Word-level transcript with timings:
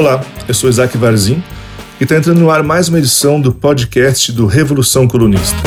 Olá, 0.00 0.18
eu 0.48 0.54
sou 0.54 0.70
Isaac 0.70 0.96
Varzim 0.96 1.44
e 2.00 2.04
está 2.04 2.16
entrando 2.16 2.40
no 2.40 2.50
ar 2.50 2.62
mais 2.62 2.88
uma 2.88 2.98
edição 2.98 3.38
do 3.38 3.52
podcast 3.52 4.32
do 4.32 4.46
Revolução 4.46 5.06
Colunista. 5.06 5.58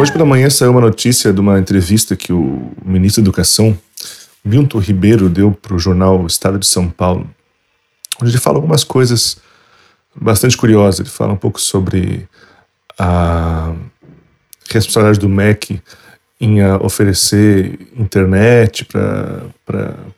Hoje 0.00 0.10
pela 0.10 0.24
manhã 0.24 0.48
saiu 0.48 0.70
uma 0.70 0.80
notícia 0.80 1.30
de 1.30 1.38
uma 1.38 1.58
entrevista 1.58 2.16
que 2.16 2.32
o 2.32 2.72
ministro 2.82 3.22
da 3.22 3.26
Educação, 3.26 3.78
Milton 4.42 4.78
Ribeiro, 4.78 5.28
deu 5.28 5.52
para 5.52 5.74
o 5.74 5.78
jornal 5.78 6.26
Estado 6.26 6.58
de 6.58 6.66
São 6.66 6.88
Paulo, 6.88 7.28
onde 8.18 8.30
ele 8.30 8.40
fala 8.40 8.56
algumas 8.56 8.82
coisas 8.82 9.36
bastante 10.16 10.56
curiosas. 10.56 11.00
Ele 11.00 11.10
fala 11.10 11.34
um 11.34 11.36
pouco 11.36 11.60
sobre 11.60 12.26
a 12.98 13.70
responsabilidade 14.70 15.20
do 15.20 15.28
MEC 15.28 15.78
em 16.42 16.60
uh, 16.60 16.84
oferecer 16.84 17.78
internet 17.96 18.84
para 18.84 19.44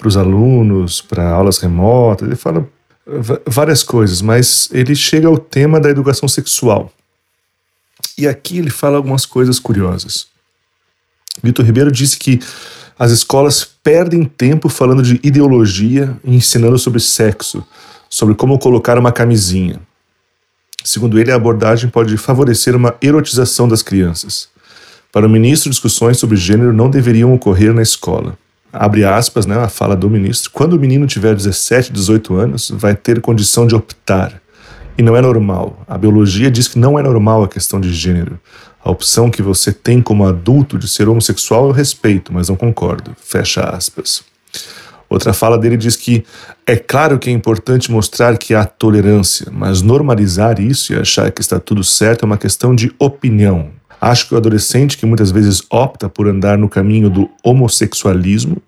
os 0.03 0.17
alunos, 0.17 1.03
para 1.03 1.29
aulas 1.29 1.59
remotas, 1.59 2.27
ele 2.27 2.35
fala 2.35 2.67
várias 3.47 3.83
coisas, 3.83 4.23
mas 4.23 4.71
ele 4.73 4.97
chega 4.97 5.29
ao 5.29 5.37
tema 5.37 5.79
da 5.79 5.91
educação 5.91 6.27
sexual. 6.27 6.91
E 8.17 8.27
aqui 8.27 8.57
ele 8.57 8.71
fala 8.71 8.97
algumas 8.97 9.27
coisas 9.27 9.59
curiosas. 9.59 10.27
Vitor 11.43 11.67
Ribeiro 11.67 11.93
disse 11.93 12.19
que 12.19 12.41
as 12.99 13.11
escolas 13.11 13.63
perdem 13.63 14.25
tempo 14.25 14.71
falando 14.71 15.03
de 15.03 15.21
ideologia 15.23 16.17
e 16.25 16.35
ensinando 16.35 16.79
sobre 16.79 17.01
sexo, 17.01 17.63
sobre 18.09 18.35
como 18.35 18.59
colocar 18.59 18.99
uma 18.99 19.13
camisinha. 19.13 19.79
Segundo 20.83 21.19
ele, 21.19 21.31
a 21.31 21.37
abordagem 21.37 21.91
pode 21.91 22.17
favorecer 22.17 22.75
uma 22.75 22.95
erotização 23.03 23.69
das 23.69 23.83
crianças. 23.83 24.49
Para 25.15 25.29
o 25.29 25.31
ministro, 25.31 25.71
discussões 25.71 26.19
sobre 26.19 26.37
gênero 26.37 26.73
não 26.73 26.91
deveriam 26.91 27.33
ocorrer 27.33 27.73
na 27.73 27.83
escola. 27.83 28.37
Abre 28.73 29.05
aspas, 29.05 29.47
né, 29.47 29.57
a 29.57 29.69
fala 29.69 29.95
do 29.95 30.11
ministro. 30.11 30.51
Quando 30.53 30.73
o 30.73 30.79
menino 30.79 31.07
tiver 31.07 31.37
17, 31.37 31.93
18 31.93 32.35
anos, 32.35 32.73
vai 32.75 32.97
ter 32.97 33.21
condição 33.21 33.65
de 33.65 33.77
optar. 33.77 34.43
E 34.99 35.05
não 35.05 35.15
é 35.15 35.21
normal. 35.21 35.85
A 35.87 35.97
biologia 35.97 36.51
diz 36.51 36.67
que 36.67 36.81
não 36.81 36.99
é 36.99 37.03
normal 37.05 37.45
a 37.45 37.49
questão 37.49 37.81
de 37.81 37.93
gênero. 37.93 38.41
A 38.85 38.91
opção 38.91 39.31
que 39.31 39.41
você 39.41 39.71
tem 39.71 40.03
como 40.03 40.27
adulto 40.27 40.77
de 40.77 40.89
ser 40.89 41.09
homossexual 41.09 41.67
eu 41.67 41.71
respeito, 41.71 42.33
mas 42.33 42.49
não 42.49 42.57
concordo. 42.57 43.15
Fecha 43.17 43.61
aspas. 43.63 44.25
Outra 45.09 45.33
fala 45.33 45.57
dele 45.57 45.77
diz 45.77 45.95
que 45.95 46.25
é 46.67 46.75
claro 46.75 47.21
que 47.21 47.31
é 47.31 47.33
importante 47.33 47.89
mostrar 47.89 48.37
que 48.37 48.53
há 48.53 48.65
tolerância, 48.65 49.47
mas 49.53 49.81
normalizar 49.81 50.59
isso 50.59 50.93
e 50.93 50.97
achar 50.97 51.31
que 51.31 51.41
está 51.41 51.61
tudo 51.61 51.85
certo 51.85 52.25
é 52.25 52.27
uma 52.27 52.37
questão 52.37 52.75
de 52.75 52.93
opinião. 52.99 53.71
Acho 54.05 54.29
que 54.29 54.35
o 54.35 54.37
adolescente 54.37 54.99
que 54.99 55.07
muitas 55.07 55.31
vezes 55.31 55.63
opta 55.71 56.11
por 56.11 56.29
andar 56.29 56.59
no 56.59 56.69
caminho 56.69 57.09
do 57.09 57.31
homossexualismo 57.43 58.61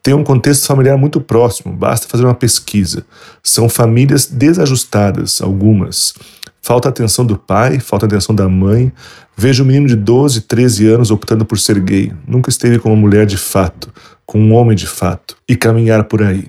tem 0.00 0.14
um 0.14 0.22
contexto 0.22 0.68
familiar 0.68 0.96
muito 0.96 1.20
próximo, 1.20 1.74
basta 1.74 2.06
fazer 2.06 2.24
uma 2.24 2.34
pesquisa. 2.34 3.04
São 3.42 3.68
famílias 3.68 4.26
desajustadas, 4.26 5.42
algumas. 5.42 6.14
Falta 6.62 6.88
atenção 6.88 7.26
do 7.26 7.36
pai, 7.36 7.80
falta 7.80 8.06
atenção 8.06 8.32
da 8.32 8.48
mãe. 8.48 8.92
Vejo 9.36 9.64
um 9.64 9.66
menino 9.66 9.88
de 9.88 9.96
12, 9.96 10.42
13 10.42 10.86
anos 10.86 11.10
optando 11.10 11.44
por 11.44 11.58
ser 11.58 11.80
gay. 11.80 12.12
Nunca 12.24 12.48
esteve 12.48 12.78
com 12.78 12.88
uma 12.88 13.00
mulher 13.00 13.26
de 13.26 13.36
fato, 13.36 13.92
com 14.24 14.38
um 14.38 14.54
homem 14.54 14.76
de 14.76 14.86
fato, 14.86 15.36
e 15.48 15.56
caminhar 15.56 16.04
por 16.04 16.22
aí. 16.22 16.48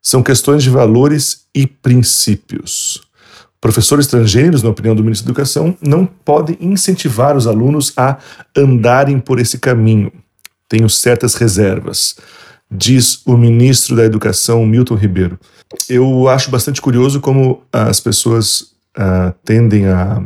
São 0.00 0.22
questões 0.22 0.62
de 0.62 0.70
valores 0.70 1.42
e 1.54 1.66
princípios. 1.66 3.05
Professores 3.66 4.06
estrangeiros, 4.06 4.62
na 4.62 4.70
opinião 4.70 4.94
do 4.94 5.02
ministro 5.02 5.26
da 5.26 5.32
Educação, 5.32 5.76
não 5.82 6.06
podem 6.06 6.56
incentivar 6.60 7.36
os 7.36 7.48
alunos 7.48 7.92
a 7.96 8.16
andarem 8.56 9.18
por 9.18 9.40
esse 9.40 9.58
caminho. 9.58 10.12
Tenho 10.68 10.88
certas 10.88 11.34
reservas, 11.34 12.14
diz 12.70 13.26
o 13.26 13.36
ministro 13.36 13.96
da 13.96 14.04
Educação, 14.04 14.64
Milton 14.64 14.94
Ribeiro. 14.94 15.36
Eu 15.88 16.28
acho 16.28 16.48
bastante 16.48 16.80
curioso 16.80 17.20
como 17.20 17.60
as 17.72 17.98
pessoas 17.98 18.60
uh, 18.96 19.34
tendem 19.44 19.88
a, 19.88 20.22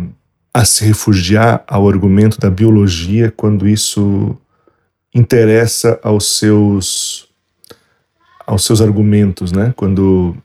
a 0.52 0.62
se 0.66 0.84
refugiar 0.84 1.64
ao 1.66 1.88
argumento 1.88 2.38
da 2.38 2.50
biologia 2.50 3.32
quando 3.34 3.66
isso 3.66 4.36
interessa 5.14 5.98
aos 6.02 6.36
seus 6.38 7.26
aos 8.46 8.66
seus 8.66 8.82
argumentos, 8.82 9.50
né? 9.50 9.72
Quando 9.74 10.36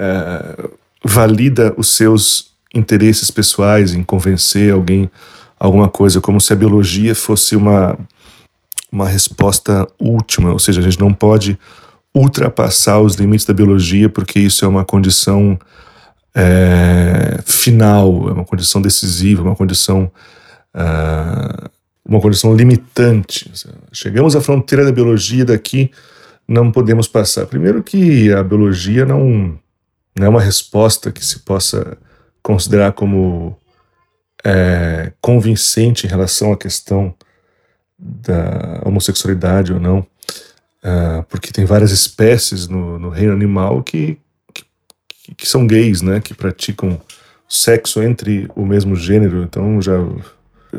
uh, 0.00 0.80
valida 1.04 1.74
os 1.76 1.88
seus 1.88 2.50
interesses 2.74 3.30
pessoais 3.30 3.94
em 3.94 4.02
convencer 4.02 4.72
alguém 4.72 5.10
alguma 5.58 5.88
coisa, 5.88 6.20
como 6.20 6.40
se 6.40 6.52
a 6.52 6.56
biologia 6.56 7.14
fosse 7.14 7.54
uma, 7.54 7.98
uma 8.90 9.06
resposta 9.06 9.86
última, 9.98 10.52
ou 10.52 10.58
seja, 10.58 10.80
a 10.80 10.82
gente 10.82 10.98
não 10.98 11.12
pode 11.12 11.58
ultrapassar 12.14 12.98
os 13.00 13.14
limites 13.16 13.44
da 13.44 13.52
biologia 13.52 14.08
porque 14.08 14.40
isso 14.40 14.64
é 14.64 14.68
uma 14.68 14.84
condição 14.84 15.58
é, 16.34 17.40
final, 17.44 18.30
é 18.30 18.32
uma 18.32 18.44
condição 18.44 18.80
decisiva, 18.80 19.42
uma 19.42 19.54
condição 19.54 20.10
uh, 20.74 21.70
uma 22.04 22.20
condição 22.20 22.54
limitante. 22.54 23.52
Chegamos 23.92 24.34
à 24.34 24.40
fronteira 24.40 24.84
da 24.84 24.90
biologia 24.90 25.44
daqui 25.44 25.90
não 26.50 26.72
podemos 26.72 27.06
passar. 27.06 27.46
Primeiro 27.46 27.80
que 27.80 28.32
a 28.32 28.42
biologia 28.42 29.06
não 29.06 29.56
não 30.18 30.26
é 30.26 30.28
uma 30.28 30.40
resposta 30.40 31.12
que 31.12 31.24
se 31.24 31.40
possa 31.40 31.96
considerar 32.42 32.92
como 32.92 33.56
é, 34.44 35.12
convincente 35.20 36.06
em 36.06 36.10
relação 36.10 36.52
à 36.52 36.56
questão 36.56 37.14
da 37.98 38.80
homossexualidade 38.84 39.72
ou 39.72 39.80
não, 39.80 39.98
uh, 39.98 41.22
porque 41.28 41.52
tem 41.52 41.66
várias 41.66 41.90
espécies 41.90 42.66
no, 42.66 42.98
no 42.98 43.10
reino 43.10 43.32
animal 43.32 43.82
que, 43.82 44.18
que, 44.54 44.64
que, 45.36 45.46
são 45.46 45.66
gays, 45.66 46.00
né, 46.00 46.18
que 46.18 46.32
praticam 46.32 46.98
sexo 47.46 48.02
entre 48.02 48.48
o 48.56 48.64
mesmo 48.64 48.96
gênero, 48.96 49.42
então 49.42 49.82
já, 49.82 49.98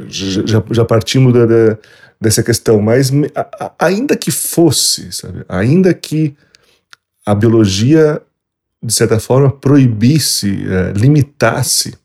já, 0.07 0.63
já 0.71 0.85
partimos 0.85 1.33
da, 1.33 1.45
da, 1.45 1.77
dessa 2.19 2.41
questão, 2.41 2.81
mas 2.81 3.11
a, 3.35 3.65
a, 3.65 3.85
ainda 3.85 4.15
que 4.15 4.31
fosse, 4.31 5.11
sabe, 5.11 5.45
ainda 5.47 5.93
que 5.93 6.35
a 7.23 7.35
biologia 7.35 8.19
de 8.81 8.93
certa 8.93 9.19
forma, 9.19 9.51
proibisse, 9.51 10.49
é, 10.67 10.91
limitasse 10.93 11.95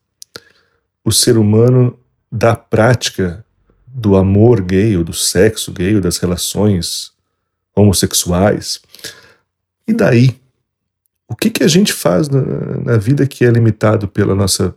o 1.04 1.10
ser 1.10 1.38
humano 1.38 1.98
da 2.30 2.54
prática 2.54 3.44
do 3.86 4.16
amor 4.16 4.60
gay, 4.60 4.96
ou 4.96 5.02
do 5.02 5.12
sexo 5.12 5.72
gay, 5.72 5.94
ou 5.94 6.00
das 6.00 6.18
relações 6.18 7.12
homossexuais. 7.74 8.80
E 9.86 9.92
daí? 9.92 10.38
O 11.28 11.34
que, 11.34 11.50
que 11.50 11.64
a 11.64 11.68
gente 11.68 11.92
faz 11.92 12.28
na, 12.28 12.42
na 12.84 12.96
vida 12.98 13.26
que 13.26 13.44
é 13.44 13.50
limitado 13.50 14.06
pela 14.06 14.34
nossa 14.34 14.76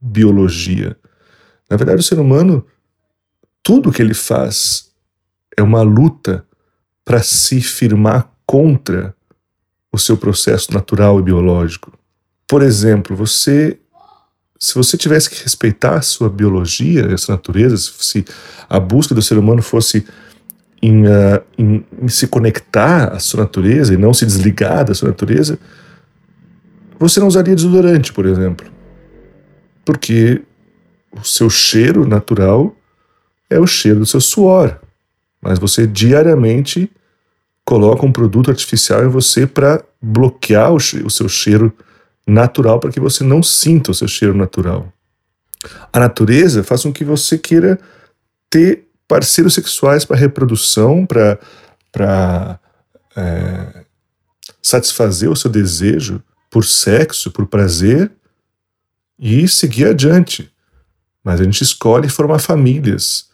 biologia? 0.00 0.96
Na 1.70 1.76
verdade, 1.76 2.00
o 2.00 2.04
ser 2.04 2.18
humano, 2.18 2.66
tudo 3.62 3.92
que 3.92 4.02
ele 4.02 4.14
faz 4.14 4.90
é 5.56 5.62
uma 5.62 5.82
luta 5.82 6.44
para 7.04 7.22
se 7.22 7.60
firmar 7.60 8.30
contra 8.44 9.14
o 9.92 9.98
seu 9.98 10.16
processo 10.16 10.72
natural 10.72 11.20
e 11.20 11.22
biológico. 11.22 11.92
Por 12.48 12.62
exemplo, 12.62 13.14
você 13.14 13.78
se 14.58 14.76
você 14.76 14.96
tivesse 14.96 15.28
que 15.28 15.42
respeitar 15.42 15.96
a 15.96 16.02
sua 16.02 16.30
biologia, 16.30 17.12
a 17.12 17.18
sua 17.18 17.34
natureza, 17.34 17.76
se 17.76 18.24
a 18.70 18.78
busca 18.78 19.12
do 19.12 19.20
ser 19.20 19.36
humano 19.36 19.60
fosse 19.60 20.06
em, 20.80 21.04
uh, 21.04 21.42
em, 21.58 21.84
em, 22.00 22.06
se 22.06 22.28
conectar 22.28 23.08
à 23.08 23.18
sua 23.18 23.40
natureza 23.40 23.92
e 23.92 23.96
não 23.96 24.14
se 24.14 24.24
desligar 24.24 24.84
da 24.84 24.94
sua 24.94 25.08
natureza, 25.08 25.58
você 26.96 27.18
não 27.18 27.26
usaria 27.26 27.56
desodorante, 27.56 28.12
por 28.12 28.24
exemplo. 28.24 28.64
Porque 29.84 30.42
o 31.10 31.24
seu 31.24 31.50
cheiro 31.50 32.06
natural 32.06 32.72
é 33.50 33.58
o 33.58 33.66
cheiro 33.66 33.98
do 33.98 34.06
seu 34.06 34.20
suor. 34.20 34.78
Mas 35.40 35.58
você 35.58 35.88
diariamente 35.88 36.88
coloca 37.72 38.04
um 38.04 38.12
produto 38.12 38.50
artificial 38.50 39.02
em 39.02 39.08
você 39.08 39.46
para 39.46 39.82
bloquear 39.98 40.70
o, 40.74 40.76
o 40.76 41.10
seu 41.10 41.26
cheiro 41.26 41.74
natural, 42.26 42.78
para 42.78 42.92
que 42.92 43.00
você 43.00 43.24
não 43.24 43.42
sinta 43.42 43.92
o 43.92 43.94
seu 43.94 44.06
cheiro 44.06 44.34
natural. 44.34 44.92
A 45.90 45.98
natureza 45.98 46.62
faz 46.62 46.82
com 46.82 46.92
que 46.92 47.02
você 47.02 47.38
queira 47.38 47.80
ter 48.50 48.88
parceiros 49.08 49.54
sexuais 49.54 50.04
para 50.04 50.18
reprodução, 50.18 51.06
para 51.06 52.60
é, 53.16 53.84
satisfazer 54.62 55.30
o 55.30 55.36
seu 55.36 55.50
desejo 55.50 56.22
por 56.50 56.66
sexo, 56.66 57.30
por 57.30 57.46
prazer 57.46 58.12
e 59.18 59.48
seguir 59.48 59.86
adiante. 59.86 60.52
Mas 61.24 61.40
a 61.40 61.44
gente 61.44 61.62
escolhe 61.62 62.10
formar 62.10 62.38
famílias, 62.38 63.30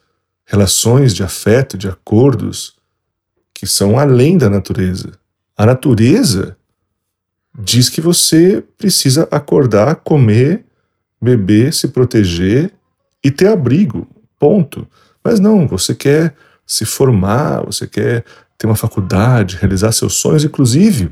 relações 0.47 1.13
de 1.13 1.25
afeto, 1.25 1.77
de 1.77 1.89
acordos, 1.89 2.78
que 3.59 3.67
são 3.67 3.99
além 3.99 4.39
da 4.39 4.49
natureza. 4.49 5.19
A 5.57 5.67
natureza 5.67 6.57
diz 7.59 7.89
que 7.89 8.01
você 8.01 8.63
precisa 8.79 9.27
acordar, 9.33 9.97
comer, 9.97 10.65
beber, 11.21 11.75
se 11.75 11.89
proteger 11.89 12.73
e 13.23 13.33
ter 13.33 13.49
abrigo. 13.49 14.07
Ponto. 14.39 14.87
Mas 15.25 15.41
não, 15.41 15.67
você 15.67 15.93
quer 15.93 16.37
se 16.65 16.85
formar, 16.85 17.67
você 17.67 17.85
quer 17.85 18.25
ter 18.57 18.69
uma 18.69 18.77
faculdade, 18.77 19.57
realizar 19.57 19.91
seus 19.91 20.15
sonhos, 20.15 20.45
inclusive. 20.45 21.11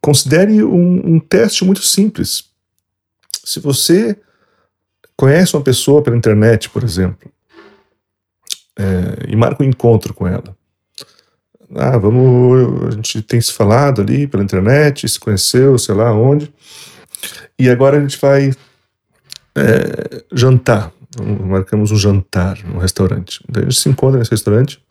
considere 0.00 0.64
um, 0.64 1.14
um 1.14 1.20
teste 1.20 1.64
muito 1.64 1.82
simples. 1.82 2.46
Se 3.44 3.60
você 3.60 4.18
conhece 5.16 5.54
uma 5.54 5.62
pessoa 5.62 6.02
pela 6.02 6.16
internet, 6.16 6.68
por 6.68 6.82
exemplo, 6.82 7.30
é, 8.76 9.30
e 9.32 9.36
marca 9.36 9.62
um 9.62 9.66
encontro 9.66 10.12
com 10.12 10.26
ela. 10.26 10.57
Ah, 11.74 11.98
vamos. 11.98 12.88
A 12.88 12.90
gente 12.92 13.22
tem 13.22 13.40
se 13.40 13.52
falado 13.52 14.00
ali 14.00 14.26
pela 14.26 14.42
internet, 14.42 15.08
se 15.08 15.20
conheceu, 15.20 15.78
sei 15.78 15.94
lá 15.94 16.12
onde. 16.12 16.52
E 17.58 17.68
agora 17.68 17.98
a 17.98 18.00
gente 18.00 18.18
vai 18.18 18.52
é, 19.54 20.24
jantar. 20.32 20.92
Marcamos 21.20 21.90
um 21.90 21.96
jantar 21.96 22.58
num 22.64 22.78
restaurante. 22.78 23.42
Daí 23.48 23.64
a 23.64 23.66
gente 23.68 23.80
se 23.80 23.88
encontra 23.88 24.18
nesse 24.18 24.30
restaurante. 24.30 24.82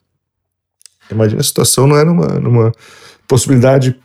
Imagina 1.10 1.40
a 1.40 1.44
situação 1.44 1.86
não 1.86 1.96
é 1.96 2.04
numa, 2.04 2.26
numa 2.38 2.72
possibilidade 3.26 3.98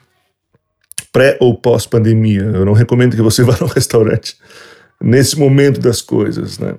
pré 1.11 1.37
ou 1.39 1.55
pós-pandemia. 1.55 2.41
Eu 2.41 2.65
não 2.65 2.73
recomendo 2.73 3.15
que 3.15 3.21
você 3.21 3.43
vá 3.45 3.57
num 3.59 3.67
restaurante 3.67 4.37
nesse 5.01 5.37
momento 5.37 5.79
das 5.79 6.01
coisas, 6.01 6.57
né? 6.57 6.75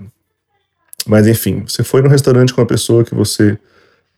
Mas 1.07 1.27
enfim, 1.27 1.65
você 1.67 1.85
foi 1.85 2.01
num 2.01 2.09
restaurante 2.09 2.55
com 2.55 2.63
uma 2.63 2.67
pessoa 2.67 3.05
que 3.05 3.15
você 3.15 3.59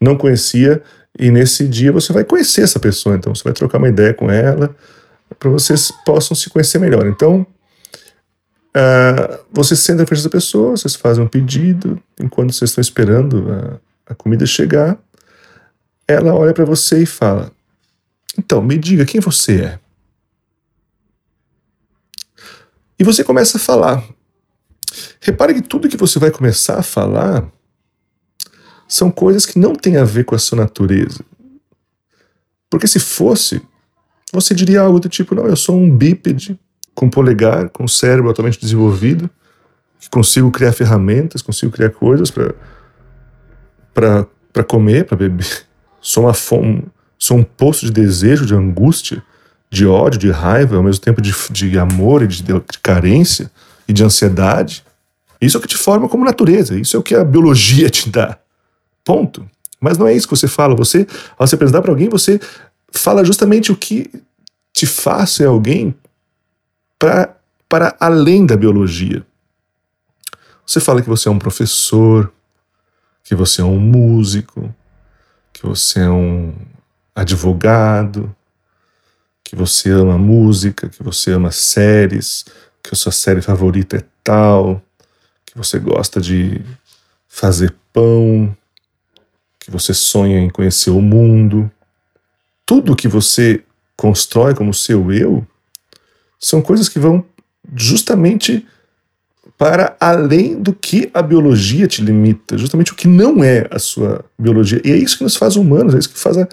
não 0.00 0.16
conhecia 0.16 0.82
e 1.18 1.30
nesse 1.30 1.66
dia 1.66 1.92
você 1.92 2.12
vai 2.12 2.24
conhecer 2.24 2.62
essa 2.62 2.78
pessoa, 2.78 3.16
então 3.16 3.34
você 3.34 3.44
vai 3.44 3.52
trocar 3.52 3.78
uma 3.78 3.88
ideia 3.88 4.12
com 4.12 4.30
ela 4.30 4.74
para 5.38 5.50
vocês 5.50 5.90
possam 6.04 6.36
se 6.36 6.48
conhecer 6.50 6.78
melhor. 6.78 7.06
Então, 7.06 7.46
uh, 8.76 9.44
você 9.52 9.74
senta 9.74 10.02
na 10.02 10.06
frente 10.06 10.22
da 10.22 10.30
pessoa, 10.30 10.76
vocês 10.76 10.94
fazem 10.94 11.24
um 11.24 11.28
pedido, 11.28 12.00
enquanto 12.20 12.52
vocês 12.52 12.70
estão 12.70 12.82
esperando 12.82 13.80
a, 14.06 14.12
a 14.12 14.14
comida 14.14 14.46
chegar, 14.46 14.98
ela 16.06 16.34
olha 16.34 16.54
para 16.54 16.64
você 16.64 17.02
e 17.02 17.06
fala: 17.06 17.50
Então, 18.38 18.62
me 18.62 18.78
diga 18.78 19.04
quem 19.04 19.20
você 19.20 19.62
é. 19.62 19.78
E 22.98 23.04
você 23.04 23.24
começa 23.24 23.58
a 23.58 23.60
falar. 23.60 24.02
Repare 25.20 25.54
que 25.54 25.62
tudo 25.62 25.88
que 25.88 25.96
você 25.96 26.18
vai 26.18 26.30
começar 26.30 26.78
a 26.78 26.82
falar 26.82 27.50
são 28.88 29.10
coisas 29.10 29.46
que 29.46 29.58
não 29.58 29.74
têm 29.74 29.96
a 29.96 30.04
ver 30.04 30.24
com 30.24 30.34
a 30.34 30.38
sua 30.38 30.58
natureza. 30.58 31.24
Porque 32.70 32.86
se 32.86 32.98
fosse, 32.98 33.62
você 34.32 34.54
diria 34.54 34.80
algo 34.80 35.00
do 35.00 35.08
tipo: 35.08 35.34
não, 35.34 35.46
eu 35.46 35.56
sou 35.56 35.76
um 35.76 35.90
bípede 35.90 36.58
com 36.94 37.10
polegar, 37.10 37.68
com 37.70 37.86
cérebro 37.86 38.28
altamente 38.28 38.60
desenvolvido, 38.60 39.28
que 40.00 40.08
consigo 40.08 40.50
criar 40.50 40.72
ferramentas, 40.72 41.42
consigo 41.42 41.72
criar 41.72 41.90
coisas 41.90 42.30
para 43.92 44.64
comer, 44.66 45.04
para 45.04 45.16
beber. 45.16 45.66
Sou 46.00 46.24
uma 46.24 46.34
fome, 46.34 46.84
sou 47.18 47.36
um 47.36 47.42
poço 47.42 47.84
de 47.86 47.92
desejo, 47.92 48.46
de 48.46 48.54
angústia 48.54 49.22
de 49.70 49.86
ódio, 49.86 50.18
de 50.18 50.30
raiva, 50.30 50.76
ao 50.76 50.82
mesmo 50.82 51.02
tempo 51.02 51.20
de, 51.20 51.34
de 51.50 51.78
amor 51.78 52.22
e 52.22 52.26
de, 52.26 52.42
de 52.42 52.78
carência 52.82 53.50
e 53.86 53.92
de 53.92 54.02
ansiedade. 54.02 54.84
Isso 55.40 55.56
é 55.56 55.58
o 55.58 55.62
que 55.62 55.68
te 55.68 55.76
forma 55.76 56.08
como 56.08 56.24
natureza, 56.24 56.78
isso 56.78 56.96
é 56.96 57.00
o 57.00 57.02
que 57.02 57.14
a 57.14 57.24
biologia 57.24 57.90
te 57.90 58.08
dá. 58.08 58.38
Ponto. 59.06 59.48
Mas 59.80 59.96
não 59.96 60.08
é 60.08 60.12
isso 60.12 60.26
que 60.26 60.34
você 60.36 60.48
fala. 60.48 60.74
Você, 60.74 61.06
ao 61.38 61.46
se 61.46 61.54
apresentar 61.54 61.80
para 61.80 61.92
alguém, 61.92 62.08
você 62.08 62.40
fala 62.90 63.24
justamente 63.24 63.70
o 63.70 63.76
que 63.76 64.10
te 64.72 64.84
faz 64.84 65.30
ser 65.30 65.46
alguém 65.46 65.94
para 66.98 67.96
além 68.00 68.44
da 68.44 68.56
biologia. 68.56 69.24
Você 70.66 70.80
fala 70.80 71.00
que 71.00 71.08
você 71.08 71.28
é 71.28 71.30
um 71.30 71.38
professor, 71.38 72.32
que 73.22 73.36
você 73.36 73.60
é 73.60 73.64
um 73.64 73.78
músico, 73.78 74.74
que 75.52 75.64
você 75.64 76.00
é 76.00 76.10
um 76.10 76.52
advogado, 77.14 78.34
que 79.44 79.54
você 79.54 79.90
ama 79.90 80.18
música, 80.18 80.88
que 80.88 81.00
você 81.00 81.30
ama 81.30 81.52
séries, 81.52 82.44
que 82.82 82.90
a 82.92 82.96
sua 82.96 83.12
série 83.12 83.40
favorita 83.40 83.98
é 83.98 84.04
tal, 84.24 84.82
que 85.44 85.56
você 85.56 85.78
gosta 85.78 86.20
de 86.20 86.60
fazer 87.28 87.72
pão, 87.92 88.56
que 89.66 89.70
você 89.72 89.92
sonha 89.92 90.38
em 90.38 90.48
conhecer 90.48 90.90
o 90.90 91.02
mundo. 91.02 91.68
Tudo 92.64 92.94
que 92.94 93.08
você 93.08 93.64
constrói 93.96 94.54
como 94.54 94.72
seu 94.72 95.12
eu 95.12 95.44
são 96.38 96.62
coisas 96.62 96.88
que 96.88 97.00
vão 97.00 97.24
justamente 97.74 98.64
para 99.58 99.96
além 99.98 100.54
do 100.62 100.72
que 100.72 101.10
a 101.12 101.20
biologia 101.20 101.88
te 101.88 102.00
limita, 102.00 102.56
justamente 102.56 102.92
o 102.92 102.94
que 102.94 103.08
não 103.08 103.42
é 103.42 103.66
a 103.68 103.80
sua 103.80 104.24
biologia. 104.38 104.80
E 104.84 104.92
é 104.92 104.96
isso 104.96 105.18
que 105.18 105.24
nos 105.24 105.34
faz 105.34 105.56
humanos, 105.56 105.96
é 105.96 105.98
isso 105.98 106.10
que 106.10 106.18
faz 106.18 106.38
a, 106.38 106.46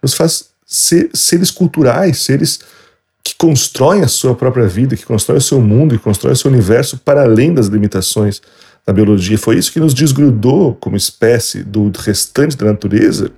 nos 0.00 0.14
faz 0.14 0.50
ser, 0.64 1.10
seres 1.12 1.50
culturais, 1.50 2.22
seres 2.22 2.60
que 3.24 3.34
constroem 3.34 4.02
a 4.02 4.08
sua 4.08 4.36
própria 4.36 4.68
vida, 4.68 4.96
que 4.96 5.04
constroem 5.04 5.38
o 5.38 5.42
seu 5.42 5.60
mundo, 5.60 5.98
que 5.98 6.04
constroem 6.04 6.34
o 6.34 6.36
seu 6.36 6.48
universo 6.48 6.98
para 6.98 7.22
além 7.22 7.52
das 7.52 7.66
limitações 7.66 8.40
da 8.86 8.92
biologia. 8.92 9.38
Foi 9.38 9.56
isso 9.56 9.72
que 9.72 9.80
nos 9.80 9.94
desgrudou 9.94 10.74
como 10.74 10.96
espécie 10.96 11.62
do 11.62 11.90
restante 11.96 12.56
da 12.56 12.66
natureza. 12.66 13.30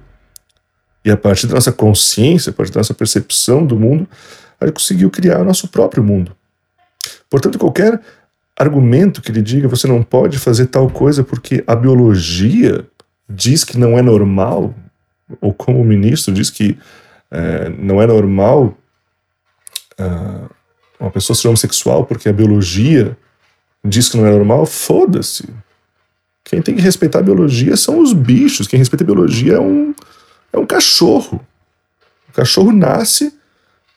E 1.04 1.10
a 1.10 1.16
partir 1.16 1.46
da 1.46 1.54
nossa 1.54 1.72
consciência, 1.72 2.50
a 2.50 2.52
partir 2.52 2.72
da 2.72 2.80
nossa 2.80 2.94
percepção 2.94 3.66
do 3.66 3.76
mundo, 3.76 4.08
a 4.60 4.66
gente 4.66 4.74
conseguiu 4.74 5.10
criar 5.10 5.40
o 5.40 5.44
nosso 5.44 5.68
próprio 5.68 6.02
mundo. 6.02 6.34
Portanto, 7.28 7.58
qualquer 7.58 8.00
argumento 8.56 9.20
que 9.20 9.32
lhe 9.32 9.42
diga 9.42 9.66
você 9.66 9.86
não 9.88 10.02
pode 10.02 10.38
fazer 10.38 10.66
tal 10.66 10.88
coisa 10.88 11.24
porque 11.24 11.64
a 11.66 11.74
biologia 11.74 12.86
diz 13.28 13.64
que 13.64 13.78
não 13.78 13.98
é 13.98 14.02
normal, 14.02 14.74
ou 15.40 15.52
como 15.52 15.80
o 15.80 15.84
ministro 15.84 16.32
diz 16.32 16.50
que 16.50 16.78
é, 17.30 17.68
não 17.70 18.00
é 18.00 18.06
normal 18.06 18.76
uh, 19.98 20.50
uma 21.00 21.10
pessoa 21.10 21.34
ser 21.34 21.48
homossexual 21.48 22.04
porque 22.04 22.28
a 22.28 22.32
biologia 22.32 23.16
diz 23.84 24.08
que 24.08 24.16
não 24.16 24.26
é 24.26 24.30
normal, 24.30 24.66
foda-se. 24.66 25.48
Quem 26.44 26.60
tem 26.60 26.74
que 26.74 26.82
respeitar 26.82 27.20
a 27.20 27.22
biologia 27.22 27.76
são 27.76 28.00
os 28.00 28.12
bichos. 28.12 28.66
Quem 28.66 28.78
respeita 28.78 29.04
a 29.04 29.06
biologia 29.06 29.54
é 29.54 29.60
um, 29.60 29.94
é 30.52 30.58
um 30.58 30.66
cachorro. 30.66 31.40
O 32.28 32.32
cachorro 32.32 32.72
nasce 32.72 33.32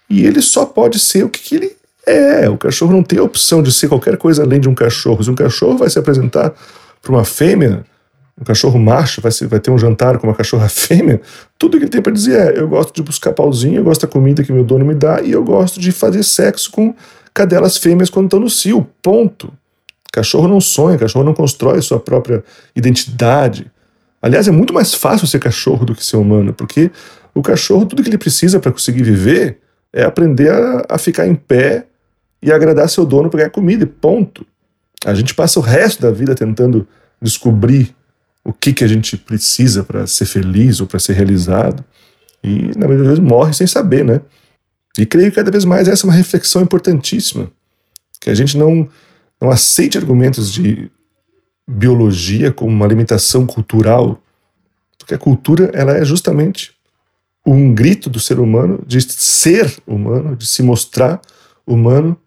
e 0.10 0.26
ele 0.26 0.42
só 0.42 0.66
pode 0.66 1.00
ser 1.00 1.24
o 1.24 1.30
que, 1.30 1.40
que 1.40 1.56
ele 1.56 1.76
é. 2.06 2.50
O 2.50 2.58
cachorro 2.58 2.92
não 2.92 3.04
tem 3.04 3.20
a 3.20 3.24
opção 3.24 3.64
de 3.64 3.72
ser 3.72 3.88
qualquer 3.88 4.18
coisa 4.18 4.44
além 4.44 4.60
de 4.60 4.70
um 4.70 4.76
cachorro. 4.76 5.24
Se 5.24 5.30
um 5.30 5.36
cachorro 5.36 5.78
vai 5.78 5.90
se 5.90 5.98
apresentar 5.98 6.54
para 7.02 7.12
uma 7.12 7.26
fêmea, 7.26 7.84
um 8.40 8.44
cachorro 8.44 8.78
macho 8.78 9.22
vai, 9.22 9.32
ser, 9.32 9.48
vai 9.48 9.60
ter 9.60 9.72
um 9.72 9.78
jantar 9.78 10.18
com 10.18 10.28
uma 10.28 10.36
cachorra 10.36 10.68
fêmea, 10.70 11.22
tudo 11.58 11.78
que 11.78 11.84
ele 11.84 11.92
tem 11.92 12.02
para 12.02 12.12
dizer 12.12 12.56
é: 12.56 12.60
eu 12.60 12.68
gosto 12.68 12.94
de 12.94 13.02
buscar 13.02 13.34
pauzinho, 13.34 13.78
eu 13.78 13.84
gosto 13.84 14.02
da 14.02 14.08
comida 14.08 14.44
que 14.44 14.52
meu 14.52 14.64
dono 14.64 14.86
me 14.86 14.94
dá 14.94 15.22
e 15.22 15.32
eu 15.32 15.44
gosto 15.44 15.80
de 15.80 15.92
fazer 15.92 16.24
sexo 16.24 16.72
com 16.72 16.94
cadelas 17.34 17.78
fêmeas 17.78 18.10
quando 18.10 18.26
estão 18.26 18.40
no 18.40 18.50
cio. 18.50 18.88
Ponto. 19.02 19.52
Cachorro 20.16 20.48
não 20.48 20.62
sonha, 20.62 20.98
cachorro 20.98 21.26
não 21.26 21.34
constrói 21.34 21.82
sua 21.82 22.00
própria 22.00 22.42
identidade. 22.74 23.70
Aliás, 24.22 24.48
é 24.48 24.52
muito 24.52 24.74
mais 24.74 24.94
fácil 24.94 25.28
ser 25.28 25.40
cachorro 25.40 25.86
do 25.86 25.94
que 25.94 26.06
ser 26.06 26.16
humano, 26.16 26.54
porque 26.54 26.90
o 27.34 27.42
cachorro, 27.42 27.86
tudo 27.86 28.02
que 28.02 28.08
ele 28.08 28.18
precisa 28.18 28.58
para 28.58 28.72
conseguir 28.72 29.04
viver 29.04 29.60
é 29.92 30.04
aprender 30.06 30.54
a, 30.54 30.86
a, 30.88 30.98
ficar 30.98 31.28
em 31.28 31.36
pé 31.36 31.88
e 32.42 32.50
agradar 32.50 32.88
seu 32.88 33.06
dono 33.06 33.30
para 33.30 33.40
ganhar 33.40 33.50
comida, 33.50 33.84
e 33.84 33.86
ponto. 33.86 34.46
A 35.06 35.14
gente 35.14 35.36
passa 35.36 35.60
o 35.60 35.62
resto 35.62 36.02
da 36.02 36.12
vida 36.12 36.34
tentando 36.34 36.88
descobrir 37.22 37.94
o 38.42 38.54
que, 38.54 38.72
que 38.72 38.86
a 38.86 38.88
gente 38.88 39.18
precisa 39.18 39.84
para 39.84 40.08
ser 40.08 40.26
feliz 40.26 40.80
ou 40.80 40.88
para 40.88 40.98
ser 40.98 41.12
realizado. 41.12 41.84
E, 42.42 42.72
na 42.78 42.88
verdade, 42.88 43.10
vezes, 43.10 43.20
morre 43.20 43.52
sem 43.52 43.68
saber, 43.68 44.06
né? 44.06 44.22
E 44.98 45.06
creio 45.06 45.30
que 45.30 45.36
cada 45.36 45.52
vez 45.52 45.66
mais 45.66 45.90
essa 45.90 46.06
é 46.06 46.10
uma 46.10 46.16
reflexão 46.16 46.62
importantíssima. 46.62 47.52
Que 48.22 48.30
a 48.30 48.34
gente 48.34 48.58
não, 48.58 48.88
não 49.42 49.50
aceite 49.50 49.98
argumentos 49.98 50.52
de 50.52 50.90
biologia 51.68 52.52
como 52.52 52.72
uma 52.72 52.88
limitação 52.88 53.46
cultural, 53.46 54.22
porque 54.98 55.14
a 55.14 55.18
cultura 55.18 55.72
ela 55.74 55.98
é 55.98 56.06
justamente 56.06 56.74
um 57.46 57.74
grito 57.74 58.10
do 58.10 58.20
ser 58.20 58.40
humano 58.40 58.84
de 58.88 59.02
ser 59.02 59.76
humano, 59.86 60.36
de 60.36 60.48
se 60.48 60.64
mostrar 60.64 61.22
humano 61.66 62.18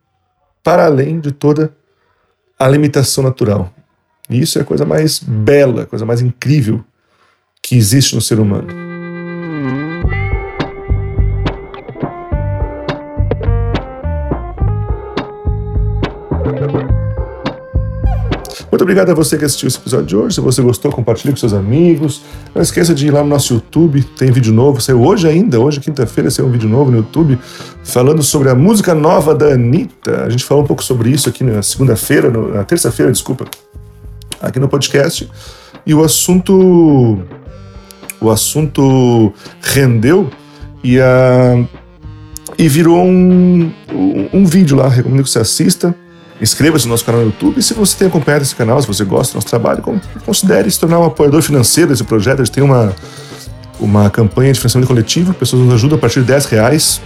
para 0.62 0.86
além 0.86 1.20
de 1.20 1.32
toda 1.32 1.74
a 2.58 2.68
limitação 2.68 3.24
natural. 3.24 3.72
E 4.28 4.40
isso 4.40 4.58
é 4.58 4.62
a 4.62 4.64
coisa 4.64 4.84
mais 4.84 5.18
bela, 5.18 5.82
a 5.82 5.86
coisa 5.86 6.04
mais 6.04 6.20
incrível 6.20 6.84
que 7.62 7.76
existe 7.76 8.14
no 8.14 8.20
ser 8.20 8.38
humano. 8.38 8.88
Muito 18.78 18.85
obrigado 18.85 19.11
a 19.11 19.14
você 19.14 19.37
que 19.37 19.44
assistiu 19.44 19.66
esse 19.66 19.76
episódio 19.76 20.06
de 20.06 20.16
hoje. 20.16 20.37
Se 20.37 20.40
você 20.40 20.62
gostou, 20.62 20.92
compartilhe 20.92 21.32
com 21.32 21.37
seus 21.37 21.52
amigos. 21.52 22.23
Não 22.54 22.62
esqueça 22.62 22.94
de 22.94 23.08
ir 23.08 23.11
lá 23.11 23.25
no 23.25 23.28
nosso 23.28 23.54
YouTube, 23.54 24.04
tem 24.16 24.30
vídeo 24.30 24.54
novo. 24.54 24.80
Saiu 24.80 25.02
hoje 25.02 25.26
ainda, 25.26 25.58
hoje, 25.58 25.80
quinta-feira, 25.80 26.30
saiu 26.30 26.47
um 26.47 26.52
vídeo 26.52 26.68
novo 26.68 26.88
no 26.88 26.99
YouTube 26.99 27.37
falando 27.82 28.23
sobre 28.23 28.50
a 28.50 28.54
música 28.54 28.94
nova 28.94 29.35
da 29.35 29.47
Anitta. 29.47 30.23
A 30.23 30.30
gente 30.30 30.44
falou 30.44 30.62
um 30.62 30.66
pouco 30.68 30.85
sobre 30.85 31.11
isso 31.11 31.28
aqui 31.28 31.42
na 31.42 31.61
segunda-feira, 31.61 32.30
na 32.30 32.62
terça-feira, 32.62 33.11
desculpa, 33.11 33.47
aqui 34.40 34.61
no 34.61 34.68
podcast. 34.68 35.28
E 35.85 35.92
o 35.92 36.04
assunto. 36.04 37.18
O 38.20 38.30
assunto 38.30 39.32
rendeu 39.61 40.30
e 40.85 41.00
a. 41.00 41.66
e 42.56 42.68
virou 42.68 43.04
um, 43.04 43.73
um, 43.92 44.28
um 44.35 44.47
vídeo 44.47 44.76
lá. 44.76 44.88
Recomendo 44.88 45.25
que 45.25 45.30
você 45.30 45.40
assista. 45.40 45.97
Inscreva-se 46.40 46.87
no 46.87 46.90
nosso 46.90 47.04
canal 47.04 47.23
no 47.23 47.26
YouTube 47.28 47.59
e 47.59 47.62
se 47.62 47.75
você 47.75 47.97
tem 47.97 48.09
acompanhado 48.09 48.45
esse 48.45 48.54
canal, 48.54 48.80
se 48.80 48.87
você 48.87 49.04
gosta 49.04 49.33
do 49.33 49.37
nosso 49.37 49.49
trabalho, 49.49 49.83
considere 50.25 50.71
se 50.71 50.78
tornar 50.78 51.00
um 51.00 51.04
apoiador 51.04 51.42
financeiro 51.42 51.90
desse 51.90 52.04
projeto. 52.04 52.42
A 52.42 52.45
gente 52.45 52.54
tem 52.54 52.62
uma, 52.62 52.95
uma 53.80 54.09
campanha 54.09 54.52
de 54.52 54.61
financiamento 54.61 54.88
coletivo, 54.88 55.35
pessoas 55.35 55.62
nos 55.62 55.75
ajudam 55.75 55.99
a 55.99 56.00
partir 56.00 56.21
de 56.21 56.26
10 56.26 56.47
reais. 56.47 57.00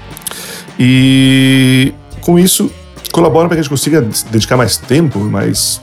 E 0.79 1.95
com 2.21 2.39
isso, 2.39 2.71
colaboram 3.11 3.49
para 3.49 3.57
que 3.57 3.61
a 3.61 3.63
gente 3.63 3.71
consiga 3.71 4.07
dedicar 4.31 4.57
mais 4.57 4.77
tempo, 4.77 5.19
mais 5.19 5.81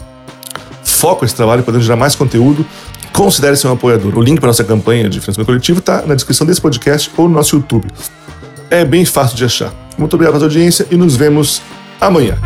foco 0.84 1.24
a 1.24 1.26
esse 1.26 1.36
trabalho, 1.36 1.64
podendo 1.64 1.84
gerar 1.84 1.96
mais 1.96 2.16
conteúdo. 2.16 2.66
Considere 3.14 3.56
ser 3.56 3.68
um 3.68 3.74
apoiador. 3.74 4.16
O 4.18 4.22
link 4.22 4.40
para 4.40 4.48
nossa 4.48 4.64
campanha 4.64 5.10
de 5.10 5.20
financiamento 5.20 5.48
coletivo 5.48 5.80
está 5.80 6.04
na 6.06 6.14
descrição 6.14 6.46
desse 6.46 6.62
podcast 6.62 7.12
ou 7.18 7.28
no 7.28 7.36
nosso 7.36 7.56
YouTube. 7.56 7.88
É 8.70 8.86
bem 8.86 9.04
fácil 9.06 9.36
de 9.36 9.44
achar. 9.44 9.74
Muito 9.98 10.14
obrigado 10.14 10.36
pela 10.36 10.46
audiência 10.46 10.86
e 10.92 10.96
nos 10.96 11.16
vemos 11.16 11.62
amanhã. 12.00 12.38